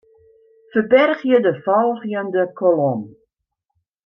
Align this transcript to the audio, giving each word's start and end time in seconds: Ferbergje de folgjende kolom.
Ferbergje 0.71 1.41
de 1.49 1.53
folgjende 1.67 2.49
kolom. 2.63 3.01